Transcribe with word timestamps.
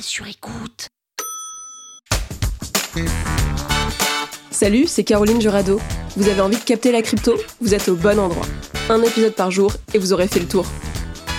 Sur 0.00 0.26
écoute. 0.26 0.88
Salut, 4.50 4.86
c'est 4.86 5.04
Caroline 5.04 5.40
Jurado. 5.40 5.80
Vous 6.16 6.28
avez 6.28 6.40
envie 6.40 6.56
de 6.56 6.62
capter 6.62 6.92
la 6.92 7.02
crypto? 7.02 7.34
Vous 7.60 7.74
êtes 7.74 7.88
au 7.88 7.96
bon 7.96 8.18
endroit. 8.18 8.46
Un 8.88 9.02
épisode 9.02 9.34
par 9.34 9.50
jour 9.50 9.72
et 9.94 9.98
vous 9.98 10.12
aurez 10.12 10.28
fait 10.28 10.40
le 10.40 10.48
tour. 10.48 10.64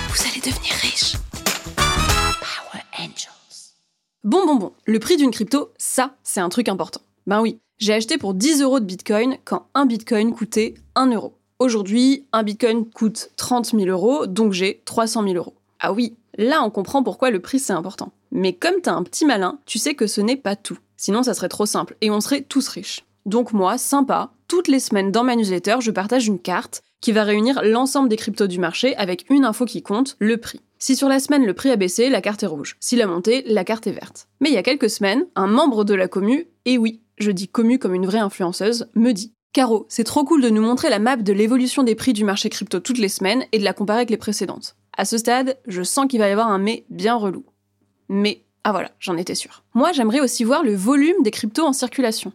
Vous 0.10 0.22
allez 0.30 0.40
devenir 0.40 0.74
riche. 0.82 1.16
Power 1.76 2.84
Angels. 3.00 3.74
Bon, 4.24 4.46
bon, 4.46 4.56
bon. 4.56 4.74
Le 4.86 5.00
prix 5.00 5.18
d'une 5.18 5.32
crypto, 5.32 5.72
ça, 5.78 6.16
c'est 6.24 6.42
un 6.42 6.50
truc 6.50 6.70
important. 6.70 7.02
Ben 7.26 7.42
oui, 7.42 7.60
j'ai 7.80 7.94
acheté 7.94 8.18
pour 8.18 8.34
10 8.34 8.62
euros 8.62 8.80
de 8.80 8.86
bitcoin 8.86 9.38
quand 9.46 9.68
un 9.74 9.86
bitcoin 9.86 10.34
coûtait 10.34 10.76
1 10.96 11.12
euro. 11.14 11.34
Aujourd'hui, 11.60 12.26
un 12.34 12.44
bitcoin 12.44 12.90
coûte 12.90 13.32
30 13.38 13.72
000 13.72 13.86
euros, 13.86 14.28
donc 14.28 14.54
j'ai 14.54 14.82
300 14.86 15.24
000 15.24 15.36
euros. 15.36 15.56
Ah 15.80 15.94
oui, 15.94 16.16
là 16.38 16.64
on 16.64 16.70
comprend 16.70 17.04
pourquoi 17.04 17.32
le 17.32 17.42
prix 17.42 17.60
c'est 17.60 17.74
important. 17.74 18.12
Mais 18.32 18.54
comme 18.54 18.82
t'as 18.82 18.94
un 18.94 19.04
petit 19.04 19.26
malin, 19.26 19.60
tu 19.66 19.80
sais 19.80 19.96
que 19.96 20.08
ce 20.08 20.22
n'est 20.22 20.38
pas 20.38 20.56
tout. 20.56 20.78
Sinon 20.96 21.24
ça 21.24 21.34
serait 21.34 21.50
trop 21.50 21.66
simple 21.66 21.96
et 22.02 22.10
on 22.10 22.22
serait 22.22 22.42
tous 22.42 22.68
riches. 22.68 23.06
Donc 23.28 23.52
moi, 23.52 23.78
sympa, 23.78 24.32
toutes 24.48 24.70
les 24.70 24.80
semaines 24.80 25.12
dans 25.12 25.26
ma 25.26 25.36
newsletter, 25.36 25.78
je 25.82 25.92
partage 25.92 26.28
une 26.28 26.40
carte 26.40 26.82
qui 27.02 27.12
va 27.12 27.24
réunir 27.24 27.62
l'ensemble 27.62 28.08
des 28.08 28.16
cryptos 28.16 28.48
du 28.48 28.58
marché 28.58 28.96
avec 28.96 29.30
une 29.30 29.44
info 29.44 29.66
qui 29.66 29.84
compte, 29.84 30.16
le 30.20 30.38
prix. 30.38 30.62
Si 30.80 30.96
sur 30.96 31.10
la 31.10 31.20
semaine 31.20 31.46
le 31.46 31.54
prix 31.54 31.70
a 31.70 31.76
baissé, 31.76 32.10
la 32.10 32.22
carte 32.22 32.44
est 32.44 32.48
rouge. 32.48 32.78
Si 32.80 32.96
la 32.96 33.06
montée, 33.06 33.44
la 33.46 33.66
carte 33.66 33.86
est 33.86 33.92
verte. 33.92 34.30
Mais 34.40 34.50
il 34.50 34.54
y 34.54 34.58
a 34.58 34.64
quelques 34.64 34.90
semaines, 34.90 35.26
un 35.36 35.48
membre 35.48 35.84
de 35.84 35.94
la 35.94 36.08
commu, 36.08 36.48
et 36.64 36.78
oui, 36.78 37.02
je 37.18 37.32
dis 37.32 37.50
commu 37.50 37.80
comme 37.80 37.94
une 37.94 38.06
vraie 38.06 38.20
influenceuse, 38.20 38.88
me 38.96 39.12
dit 39.12 39.34
Caro, 39.52 39.88
c'est 39.90 40.06
trop 40.06 40.24
cool 40.24 40.42
de 40.42 40.50
nous 40.50 40.62
montrer 40.62 40.90
la 40.90 41.00
map 41.00 41.18
de 41.18 41.34
l'évolution 41.34 41.84
des 41.84 41.96
prix 41.96 42.14
du 42.14 42.24
marché 42.24 42.48
crypto 42.48 42.80
toutes 42.80 43.00
les 43.00 43.10
semaines 43.10 43.44
et 43.52 43.60
de 43.60 43.66
la 43.66 43.74
comparer 43.74 44.00
avec 44.00 44.10
les 44.12 44.18
précédentes. 44.18 44.77
À 44.98 45.06
ce 45.06 45.18
stade, 45.18 45.58
je 45.68 45.84
sens 45.84 46.08
qu'il 46.08 46.20
va 46.20 46.28
y 46.28 46.32
avoir 46.32 46.50
un 46.50 46.58
mais 46.58 46.86
bien 46.90 47.16
relou. 47.16 47.46
Mais, 48.10 48.44
ah 48.64 48.72
voilà, 48.72 48.92
j'en 49.00 49.16
étais 49.16 49.36
sûre. 49.36 49.64
Moi, 49.74 49.94
j'aimerais 49.94 50.20
aussi 50.20 50.44
voir 50.44 50.64
le 50.64 50.76
volume 50.76 51.24
des 51.24 51.32
cryptos 51.32 51.66
en 51.66 51.74
circulation. 51.74 52.34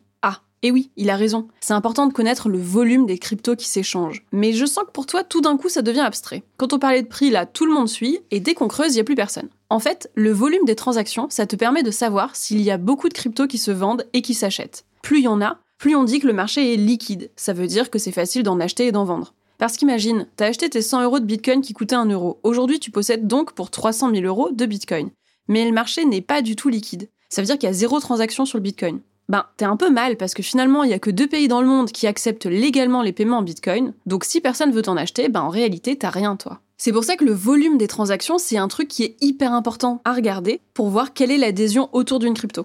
Et 0.65 0.71
oui, 0.71 0.91
il 0.97 1.11
a 1.11 1.17
raison. 1.17 1.49
C'est 1.61 1.75
important 1.75 2.07
de 2.07 2.13
connaître 2.13 2.49
le 2.49 2.59
volume 2.59 3.05
des 3.05 3.19
cryptos 3.19 3.57
qui 3.57 3.67
s'échangent. 3.67 4.25
Mais 4.31 4.53
je 4.53 4.65
sens 4.65 4.85
que 4.85 4.93
pour 4.93 5.07
toi, 5.07 5.25
tout 5.25 5.41
d'un 5.41 5.57
coup, 5.57 5.69
ça 5.69 5.83
devient 5.83 6.01
abstrait. 6.01 6.45
Quand 6.57 6.73
on 6.73 6.79
parlait 6.79 7.03
de 7.03 7.09
prix, 7.09 7.31
là, 7.31 7.47
tout 7.47 7.67
le 7.67 7.73
monde 7.73 7.89
suit, 7.89 8.21
et 8.31 8.39
dès 8.39 8.55
qu'on 8.55 8.69
creuse, 8.69 8.93
il 8.93 8.95
n'y 8.95 9.01
a 9.01 9.05
plus 9.05 9.17
personne. 9.17 9.49
En 9.71 9.81
fait, 9.81 10.09
le 10.15 10.31
volume 10.31 10.65
des 10.65 10.77
transactions, 10.77 11.27
ça 11.31 11.47
te 11.47 11.57
permet 11.57 11.83
de 11.83 11.91
savoir 11.91 12.37
s'il 12.37 12.61
y 12.61 12.71
a 12.71 12.79
beaucoup 12.79 13.09
de 13.09 13.15
cryptos 13.15 13.49
qui 13.49 13.59
se 13.59 13.73
vendent 13.73 14.07
et 14.13 14.23
qui 14.23 14.35
s'achètent. 14.35 14.85
Plus 15.03 15.19
il 15.19 15.25
y 15.25 15.29
en 15.29 15.43
a, 15.43 15.59
plus 15.79 15.97
on 15.97 16.05
dit 16.05 16.21
que 16.21 16.29
le 16.29 16.33
marché 16.33 16.73
est 16.73 16.77
liquide. 16.77 17.33
Ça 17.35 17.53
veut 17.53 17.67
dire 17.67 17.91
que 17.91 17.99
c'est 17.99 18.13
facile 18.13 18.45
d'en 18.45 18.61
acheter 18.61 18.87
et 18.87 18.93
d'en 18.93 19.05
vendre. 19.05 19.35
Parce 19.63 19.77
qu'imagine, 19.77 20.27
t'as 20.35 20.47
acheté 20.47 20.69
tes 20.69 20.83
100 20.83 21.05
euros 21.05 21.21
de 21.21 21.25
bitcoin 21.25 21.61
qui 21.61 21.73
coûtaient 21.73 21.95
1 21.95 22.07
euro. 22.07 22.41
Aujourd'hui, 22.43 22.81
tu 22.81 22.91
possèdes 22.91 23.29
donc 23.29 23.53
pour 23.53 23.71
300 23.71 24.11
000 24.13 24.25
euros 24.25 24.51
de 24.51 24.67
bitcoin. 24.67 25.11
Mais 25.47 25.65
le 25.65 25.71
marché 25.71 26.05
n'est 26.05 26.21
pas 26.21 26.43
du 26.43 26.57
tout 26.57 26.69
liquide. 26.69 27.09
Ça 27.29 27.41
veut 27.41 27.47
dire 27.47 27.57
qu'il 27.57 27.69
y 27.69 27.71
a 27.71 27.73
zéro 27.73 28.01
transaction 28.01 28.45
sur 28.45 28.59
le 28.59 28.63
bitcoin 28.65 28.99
ben 29.29 29.47
t'es 29.57 29.65
un 29.65 29.77
peu 29.77 29.89
mal 29.89 30.17
parce 30.17 30.35
que 30.35 30.43
finalement 30.43 30.83
il 30.83 30.91
y 30.91 30.95
a 30.95 30.99
que 30.99 31.13
deux 31.13 31.28
pays 31.28 31.47
dans 31.47 31.61
le 31.61 31.69
monde 31.69 31.93
qui 31.93 32.09
acceptent 32.09 32.47
légalement 32.47 33.03
les 33.03 33.12
paiements 33.12 33.39
en 33.39 33.43
bitcoin, 33.43 33.95
donc 34.05 34.25
si 34.25 34.41
personne 34.41 34.72
veut 34.72 34.83
t'en 34.83 34.97
acheter, 34.97 35.28
ben 35.28 35.43
en 35.43 35.49
réalité 35.49 35.97
t'as 35.97 36.11
rien 36.11 36.34
toi. 36.34 36.61
C'est 36.77 36.91
pour 36.91 37.05
ça 37.05 37.15
que 37.15 37.25
le 37.25 37.33
volume 37.33 37.78
des 37.78 37.87
transactions 37.87 38.39
c'est 38.39 38.59
un 38.59 38.67
truc 38.67 38.89
qui 38.89 39.05
est 39.05 39.17
hyper 39.21 39.53
important 39.53 40.03
à 40.05 40.12
regarder 40.12 40.61
pour 40.75 40.89
voir 40.89 41.12
quelle 41.12 41.31
est 41.31 41.39
l'adhésion 41.39 41.89
autour 41.93 42.19
d'une 42.19 42.34
crypto. 42.34 42.65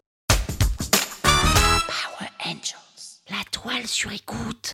Power 1.22 2.30
Angels. 2.44 3.22
La 3.30 3.44
toile 3.52 3.86
sur 3.86 4.12
écoute. 4.12 4.74